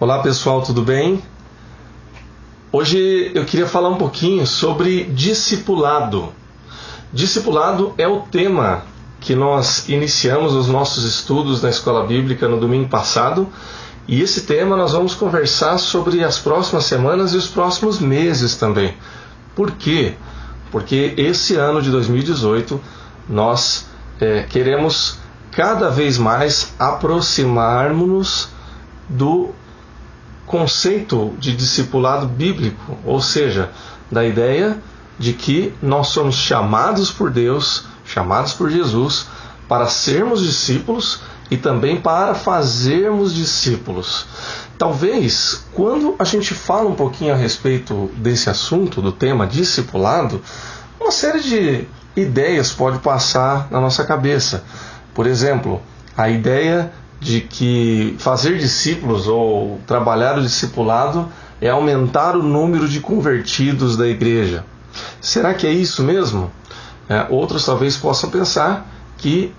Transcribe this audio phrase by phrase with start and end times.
[0.00, 1.20] Olá pessoal, tudo bem?
[2.70, 6.32] Hoje eu queria falar um pouquinho sobre discipulado.
[7.12, 8.84] Discipulado é o tema
[9.18, 13.48] que nós iniciamos os nossos estudos na escola bíblica no domingo passado,
[14.06, 18.94] e esse tema nós vamos conversar sobre as próximas semanas e os próximos meses também.
[19.56, 20.14] Por quê?
[20.70, 22.80] Porque esse ano de 2018
[23.28, 23.86] nós
[24.20, 25.18] é, queremos
[25.50, 28.48] cada vez mais aproximarmos-nos
[29.08, 29.52] do
[30.48, 33.70] conceito de discipulado bíblico, ou seja,
[34.10, 34.78] da ideia
[35.18, 39.26] de que nós somos chamados por Deus, chamados por Jesus,
[39.68, 44.26] para sermos discípulos e também para fazermos discípulos.
[44.78, 50.42] Talvez, quando a gente fala um pouquinho a respeito desse assunto, do tema discipulado,
[51.00, 51.86] uma série de
[52.16, 54.64] ideias pode passar na nossa cabeça.
[55.14, 55.82] Por exemplo,
[56.16, 61.28] a ideia de que fazer discípulos ou trabalhar o discipulado
[61.60, 64.64] é aumentar o número de convertidos da igreja.
[65.20, 66.50] Será que é isso mesmo?
[67.08, 69.52] É, outros talvez possam pensar que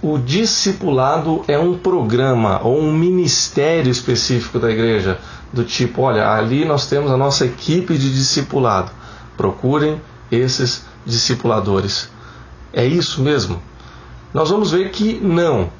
[0.00, 5.18] o discipulado é um programa ou um ministério específico da igreja,
[5.52, 8.90] do tipo, olha, ali nós temos a nossa equipe de discipulado.
[9.36, 12.08] Procurem esses discipuladores.
[12.72, 13.62] É isso mesmo?
[14.32, 15.70] Nós vamos ver que não.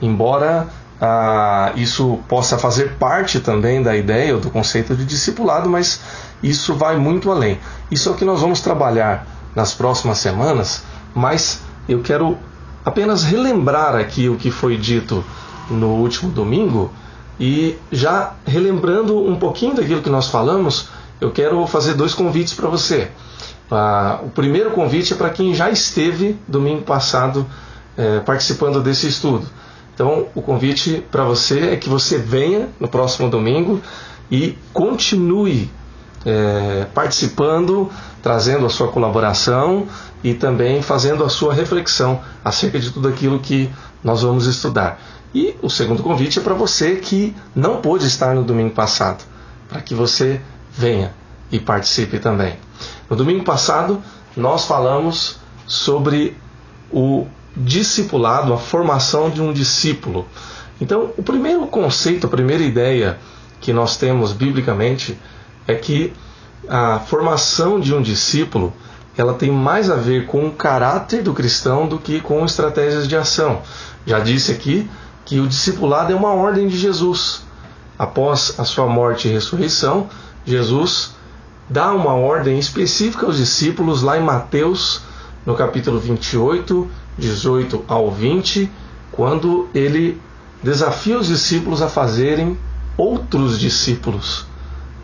[0.00, 0.68] Embora
[1.00, 6.00] ah, isso possa fazer parte também da ideia ou do conceito de discipulado, mas
[6.42, 7.58] isso vai muito além.
[7.90, 10.82] Isso é o que nós vamos trabalhar nas próximas semanas,
[11.14, 12.38] mas eu quero
[12.84, 15.24] apenas relembrar aqui o que foi dito
[15.70, 16.92] no último domingo
[17.38, 20.88] e já relembrando um pouquinho daquilo que nós falamos,
[21.20, 23.10] eu quero fazer dois convites para você.
[23.70, 27.46] Ah, o primeiro convite é para quem já esteve domingo passado
[27.98, 29.46] eh, participando desse estudo.
[29.96, 33.80] Então, o convite para você é que você venha no próximo domingo
[34.30, 35.70] e continue
[36.22, 37.90] é, participando,
[38.22, 39.86] trazendo a sua colaboração
[40.22, 43.70] e também fazendo a sua reflexão acerca de tudo aquilo que
[44.04, 45.00] nós vamos estudar.
[45.34, 49.24] E o segundo convite é para você que não pôde estar no domingo passado,
[49.66, 50.42] para que você
[50.72, 51.14] venha
[51.50, 52.58] e participe também.
[53.08, 54.02] No domingo passado,
[54.36, 56.36] nós falamos sobre
[56.92, 60.26] o discipulado, a formação de um discípulo.
[60.80, 63.18] Então, o primeiro conceito, a primeira ideia
[63.60, 65.18] que nós temos biblicamente
[65.66, 66.12] é que
[66.68, 68.72] a formação de um discípulo
[69.16, 73.16] ela tem mais a ver com o caráter do cristão do que com estratégias de
[73.16, 73.62] ação.
[74.04, 74.88] Já disse aqui
[75.24, 77.42] que o discipulado é uma ordem de Jesus.
[77.98, 80.08] Após a sua morte e ressurreição,
[80.44, 81.14] Jesus
[81.68, 85.00] dá uma ordem específica aos discípulos lá em Mateus,
[85.46, 86.88] no capítulo 28,
[87.18, 88.70] 18 ao 20,
[89.10, 90.20] quando ele
[90.62, 92.58] desafia os discípulos a fazerem
[92.96, 94.46] outros discípulos.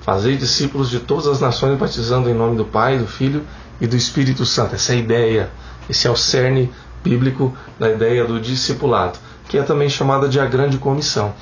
[0.01, 3.45] Fazer discípulos de todas as nações, batizando em nome do Pai, do Filho
[3.81, 4.75] e do Espírito Santo.
[4.75, 5.51] Essa é a ideia,
[5.89, 6.71] esse é o cerne
[7.03, 9.19] bíblico da ideia do discipulado,
[9.49, 11.35] que é também chamada de a grande comissão.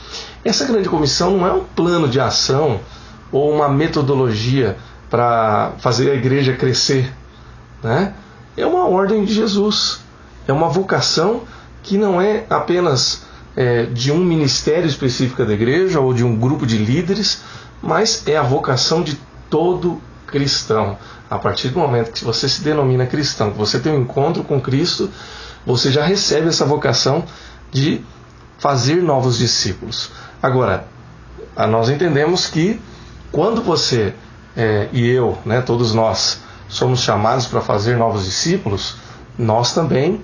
[0.44, 2.80] Essa grande comissão não é um plano de ação
[3.32, 4.76] ou uma metodologia
[5.08, 7.12] para fazer a igreja crescer,
[7.82, 8.14] né?
[8.56, 10.00] É uma ordem de Jesus
[10.46, 11.42] é uma vocação
[11.82, 13.22] que não é apenas
[13.56, 17.42] é, de um ministério específico da igreja ou de um grupo de líderes,
[17.82, 19.18] mas é a vocação de
[19.48, 20.98] todo cristão.
[21.28, 24.60] A partir do momento que você se denomina cristão, que você tem um encontro com
[24.60, 25.10] Cristo,
[25.64, 27.24] você já recebe essa vocação
[27.70, 28.04] de
[28.58, 30.10] fazer novos discípulos.
[30.42, 30.86] Agora,
[31.68, 32.80] nós entendemos que
[33.30, 34.14] quando você
[34.56, 38.96] é, e eu, né, todos nós, somos chamados para fazer novos discípulos,
[39.38, 40.22] nós também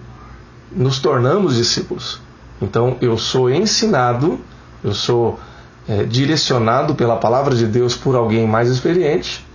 [0.70, 2.20] nos tornamos discípulos.
[2.60, 4.40] Então eu sou ensinado,
[4.82, 5.38] eu sou
[5.88, 9.46] é, direcionado pela palavra de Deus por alguém mais experiente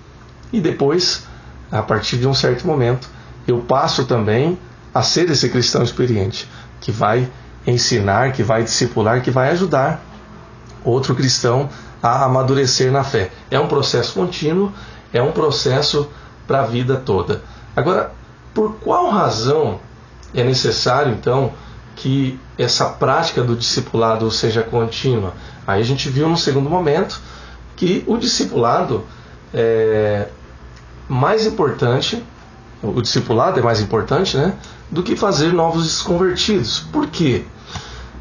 [0.51, 1.25] e depois,
[1.71, 3.07] a partir de um certo momento,
[3.47, 4.57] eu passo também
[4.93, 6.47] a ser esse cristão experiente
[6.79, 7.29] que vai
[7.65, 10.03] ensinar, que vai discipular, que vai ajudar
[10.83, 11.69] outro cristão
[12.01, 13.31] a amadurecer na fé.
[13.49, 14.71] É um processo contínuo,
[15.13, 16.09] é um processo
[16.47, 17.41] para a vida toda.
[17.75, 18.11] Agora,
[18.53, 19.79] por qual razão
[20.33, 21.53] é necessário, então,
[21.95, 25.33] que essa prática do discipulado seja contínua.
[25.67, 27.19] Aí a gente viu no segundo momento
[27.75, 29.05] que o discipulado
[29.53, 30.27] é
[31.07, 32.23] mais importante,
[32.81, 34.53] o discipulado é mais importante, né,
[34.89, 36.79] do que fazer novos convertidos.
[36.79, 37.43] Por quê?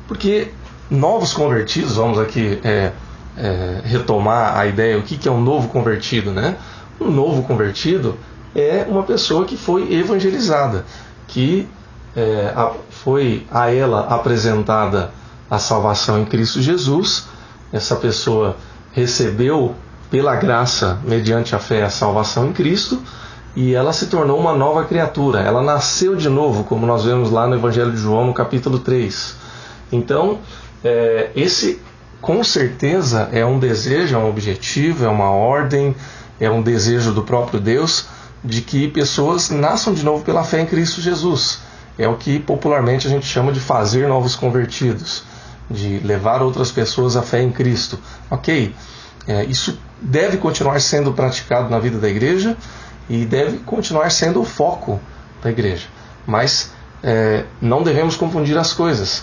[0.08, 0.52] Porque
[0.90, 2.92] novos convertidos, vamos aqui é,
[3.36, 6.56] é, retomar a ideia, o que, que é um novo convertido, né?
[7.00, 8.18] Um novo convertido
[8.54, 10.84] é uma pessoa que foi evangelizada,
[11.28, 11.68] que
[12.16, 12.52] é,
[12.88, 15.10] foi a ela apresentada
[15.50, 17.26] a salvação em Cristo Jesus.
[17.72, 18.56] Essa pessoa
[18.92, 19.74] recebeu
[20.10, 23.00] pela graça, mediante a fé, a salvação em Cristo,
[23.54, 25.40] e ela se tornou uma nova criatura.
[25.40, 29.36] Ela nasceu de novo, como nós vemos lá no Evangelho de João, no capítulo 3.
[29.92, 30.38] Então,
[30.84, 31.80] é, esse
[32.20, 35.94] com certeza é um desejo, é um objetivo, é uma ordem,
[36.38, 38.06] é um desejo do próprio Deus
[38.44, 41.60] de que pessoas nasçam de novo pela fé em Cristo Jesus.
[42.00, 45.23] É o que popularmente a gente chama de fazer novos convertidos,
[45.70, 47.99] de levar outras pessoas à fé em Cristo.
[48.31, 48.75] Ok,
[49.29, 52.56] é, isso deve continuar sendo praticado na vida da igreja
[53.06, 54.99] e deve continuar sendo o foco
[55.43, 55.88] da igreja.
[56.26, 59.23] Mas é, não devemos confundir as coisas.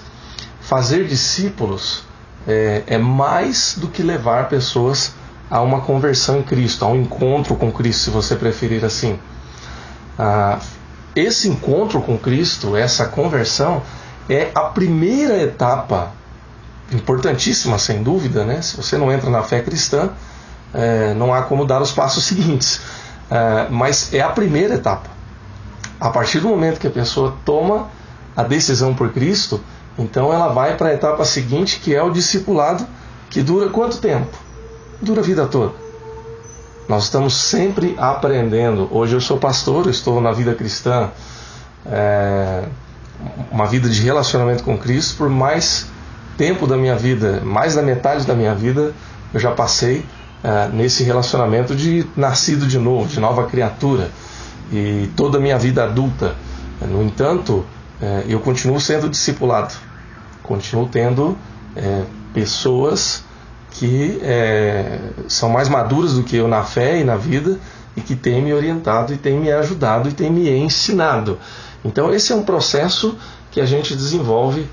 [0.62, 2.04] Fazer discípulos
[2.48, 5.16] é, é, mais do que levar pessoas
[5.50, 9.18] a uma conversão em Cristo, a um encontro com Cristo, se você preferir assim.
[10.20, 10.60] Ah,
[11.20, 13.82] esse encontro com Cristo, essa conversão,
[14.30, 16.12] é a primeira etapa,
[16.92, 18.62] importantíssima sem dúvida, né?
[18.62, 20.10] Se você não entra na fé cristã,
[20.74, 22.82] é, não há como dar os passos seguintes.
[23.30, 25.10] É, mas é a primeira etapa.
[26.00, 27.90] A partir do momento que a pessoa toma
[28.36, 29.60] a decisão por Cristo,
[29.98, 32.86] então ela vai para a etapa seguinte, que é o discipulado,
[33.30, 34.38] que dura quanto tempo?
[35.02, 35.87] Dura a vida toda.
[36.88, 38.88] Nós estamos sempre aprendendo.
[38.90, 41.12] Hoje eu sou pastor, estou na vida cristã,
[41.86, 42.64] é,
[43.52, 45.88] uma vida de relacionamento com Cristo por mais
[46.38, 48.94] tempo da minha vida, mais da metade da minha vida,
[49.34, 50.06] eu já passei
[50.42, 54.10] é, nesse relacionamento de nascido de novo, de nova criatura,
[54.72, 56.36] e toda a minha vida adulta.
[56.80, 57.66] No entanto,
[58.02, 59.74] é, eu continuo sendo discipulado,
[60.42, 61.38] continuo tendo
[61.76, 63.27] é, pessoas
[63.78, 67.60] que é, são mais maduras do que eu na fé e na vida
[67.96, 71.38] e que têm me orientado e têm me ajudado e têm me ensinado.
[71.86, 73.16] Então, esse é um processo
[73.52, 74.68] que a gente desenvolve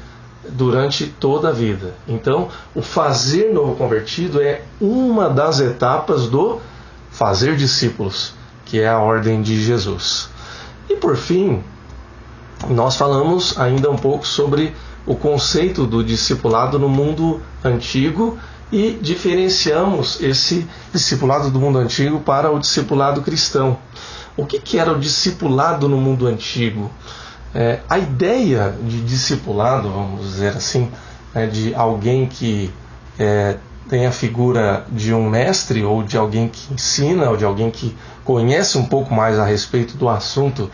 [0.49, 1.95] durante toda a vida.
[2.09, 6.61] Então, o fazer novo convertido é uma das etapas do
[7.11, 8.33] fazer discípulos,
[8.65, 10.31] que é a ordem de Jesus.
[10.89, 11.63] E por fim,
[12.71, 14.75] nós falamos ainda um pouco sobre
[15.07, 18.39] o conceito do discipulado no mundo antigo
[18.75, 23.79] e diferenciamos esse discipulado do mundo antigo para o discipulado cristão.
[24.37, 26.91] O que, que era o discipulado no mundo antigo?
[27.55, 30.91] É, a ideia de discipulado, vamos dizer assim,
[31.33, 32.69] é de alguém que
[33.17, 37.71] é, tem a figura de um mestre ou de alguém que ensina ou de alguém
[37.71, 40.69] que conhece um pouco mais a respeito do assunto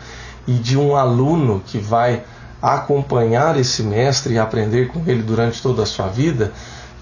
[0.47, 2.23] e de um aluno que vai
[2.59, 6.51] acompanhar esse mestre e aprender com ele durante toda a sua vida,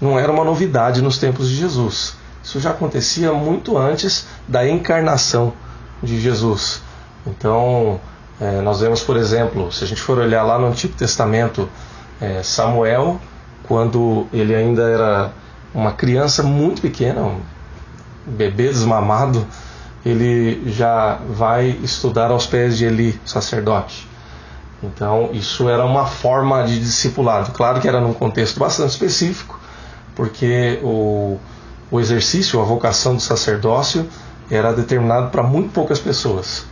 [0.00, 2.16] não era uma novidade nos tempos de Jesus.
[2.42, 5.52] Isso já acontecia muito antes da encarnação
[6.02, 6.82] de Jesus.
[7.26, 8.00] Então,
[8.40, 11.68] é, nós vemos, por exemplo, se a gente for olhar lá no Antigo Testamento,
[12.20, 13.20] é, Samuel,
[13.64, 15.32] quando ele ainda era
[15.74, 17.40] uma criança muito pequena, um
[18.26, 19.46] bebê desmamado,
[20.04, 24.08] ele já vai estudar aos pés de Eli, sacerdote.
[24.82, 27.52] Então, isso era uma forma de discipulado.
[27.52, 29.60] Claro que era num contexto bastante específico,
[30.20, 31.38] porque o,
[31.90, 34.06] o exercício, a vocação do sacerdócio
[34.50, 36.66] era determinado para muito poucas pessoas.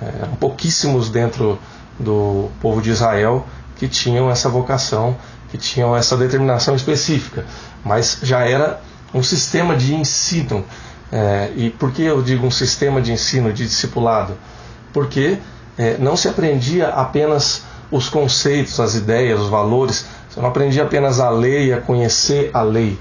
[0.00, 1.58] É, eram pouquíssimos dentro
[1.98, 3.44] do povo de Israel
[3.74, 5.16] que tinham essa vocação,
[5.50, 7.44] que tinham essa determinação específica,
[7.84, 8.80] mas já era
[9.12, 10.64] um sistema de ensino.
[11.10, 14.38] É, e por que eu digo um sistema de ensino, de discipulado?
[14.92, 15.38] Porque
[15.76, 21.20] é, não se aprendia apenas os conceitos, as ideias, os valores, você não aprendia apenas
[21.20, 22.98] a ler e a conhecer a lei,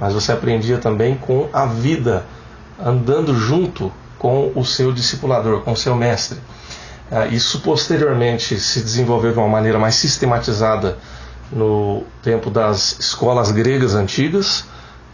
[0.00, 2.24] mas você aprendia também com a vida,
[2.82, 6.38] andando junto com o seu discipulador, com o seu mestre.
[7.10, 10.96] É, isso posteriormente se desenvolveu de uma maneira mais sistematizada
[11.50, 14.64] no tempo das escolas gregas antigas.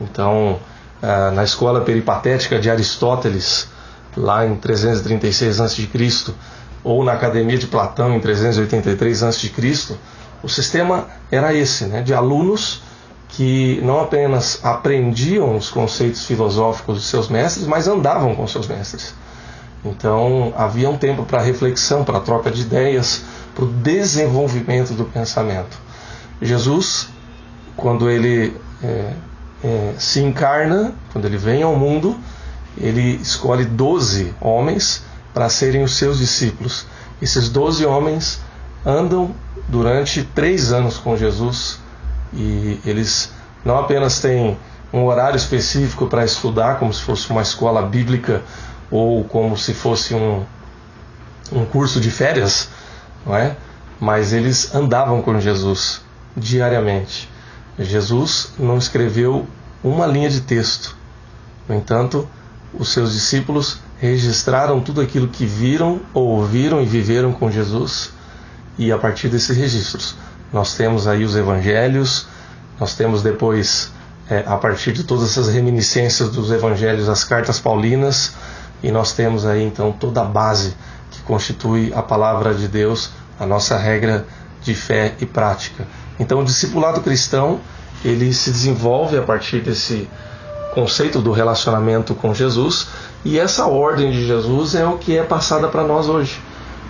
[0.01, 0.61] Então,
[1.03, 3.67] é, na escola peripatética de Aristóteles,
[4.17, 5.89] lá em 336 a.C.,
[6.85, 9.51] ou na Academia de Platão, em 383 a.C.,
[10.43, 12.83] o sistema era esse, né, de alunos
[13.29, 19.15] que não apenas aprendiam os conceitos filosóficos de seus mestres, mas andavam com seus mestres.
[19.85, 23.23] Então havia um tempo para reflexão, para troca de ideias,
[23.55, 25.79] para o desenvolvimento do pensamento.
[26.41, 27.09] Jesus,
[27.77, 29.13] quando ele é,
[29.63, 32.19] é, se encarna, quando ele vem ao mundo,
[32.77, 35.03] ele escolhe doze homens
[35.35, 36.87] para serem os seus discípulos.
[37.21, 38.41] Esses doze homens
[38.87, 39.35] andam
[39.69, 41.79] durante três anos com Jesus
[42.33, 43.33] e eles
[43.65, 44.57] não apenas têm
[44.93, 48.43] um horário específico para estudar, como se fosse uma escola bíblica
[48.91, 50.45] ou como se fosse um,
[51.53, 52.69] um curso de férias,
[53.27, 53.57] não é?
[54.01, 56.01] Mas eles andavam com Jesus
[56.37, 57.29] diariamente.
[57.79, 59.47] Jesus não escreveu
[59.85, 60.97] uma linha de texto
[61.69, 62.29] No entanto,
[62.75, 68.11] os seus discípulos registraram tudo aquilo que viram, ouviram e viveram com Jesus,
[68.79, 70.15] e a partir desses registros,
[70.53, 72.27] nós temos aí os evangelhos,
[72.79, 73.91] nós temos depois,
[74.31, 78.35] é, a partir de todas essas reminiscências dos evangelhos, as cartas paulinas,
[78.83, 80.75] e nós temos aí então toda a base
[81.11, 84.27] que constitui a palavra de Deus, a nossa regra
[84.63, 85.87] de fé e prática.
[86.19, 87.61] Então, o discipulado cristão
[88.05, 90.09] ele se desenvolve a partir desse
[90.73, 92.87] conceito do relacionamento com Jesus
[93.25, 96.41] e essa ordem de Jesus é o que é passada para nós hoje.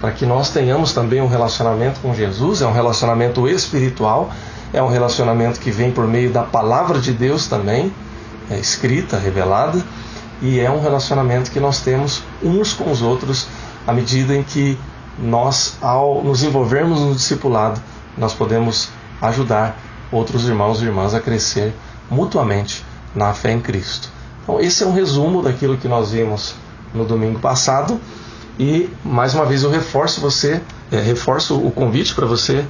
[0.00, 4.30] Para que nós tenhamos também um relacionamento com Jesus, é um relacionamento espiritual,
[4.72, 7.92] é um relacionamento que vem por meio da palavra de Deus também,
[8.50, 9.82] é escrita, revelada,
[10.40, 13.48] e é um relacionamento que nós temos uns com os outros
[13.86, 14.78] à medida em que
[15.18, 17.80] nós, ao nos envolvermos no discipulado,
[18.16, 18.90] nós podemos
[19.20, 19.76] ajudar
[20.12, 21.74] outros irmãos e irmãs a crescer
[22.08, 24.10] mutuamente na fé em Cristo.
[24.42, 26.54] Então, esse é um resumo daquilo que nós vimos
[26.94, 28.00] no domingo passado
[28.58, 30.60] e mais uma vez eu reforço você,
[30.90, 32.64] é, reforço o convite para você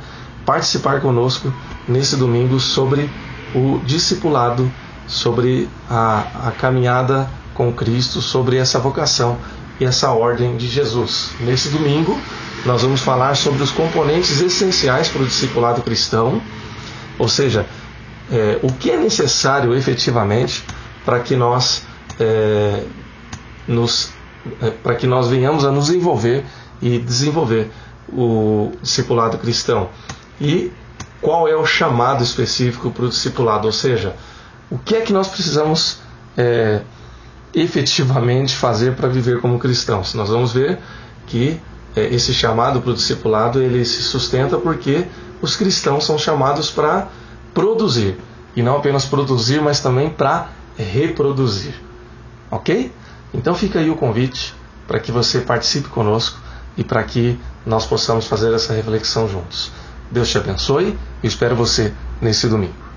[0.45, 1.53] participar conosco
[1.87, 3.09] nesse domingo sobre
[3.55, 4.71] o discipulado,
[5.07, 9.39] sobre a, a caminhada com Cristo, sobre essa vocação
[9.81, 11.31] e essa ordem de Jesus.
[11.41, 12.19] Nesse domingo,
[12.67, 16.43] nós vamos falar sobre os componentes essenciais para o discipulado cristão,
[17.19, 17.67] ou seja,
[18.31, 20.65] é, o que é necessário efetivamente
[21.05, 21.83] para que nós
[22.21, 22.85] é,
[23.67, 24.13] nos
[24.83, 26.45] para que nós venhamos a nos envolver
[26.81, 27.71] e desenvolver
[28.13, 29.89] o discipulado cristão
[30.41, 30.73] e
[31.21, 34.15] qual é o chamado específico para o discipulado, ou seja,
[34.71, 35.99] o que é que nós precisamos
[36.37, 36.83] é,
[37.55, 40.15] efetivamente fazer para viver como cristãos.
[40.15, 40.79] Nós vamos ver
[41.27, 41.61] que
[41.97, 45.07] é, esse chamado para o discipulado ele se sustenta porque
[45.43, 47.09] os cristãos são chamados para
[47.53, 48.17] produzir
[48.55, 51.75] e não apenas produzir, mas também para reproduzir.
[52.51, 52.93] Ok?
[53.33, 54.55] Então fica aí o convite
[54.87, 56.39] para que você participe conosco
[56.77, 59.71] e para que nós possamos fazer essa reflexão juntos.
[60.11, 62.88] Deus te abençoe e espero você nesse domingo.